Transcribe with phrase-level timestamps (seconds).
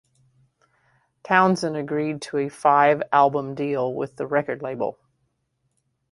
[1.21, 4.97] Townsend agreed to a five-album deal with the record label.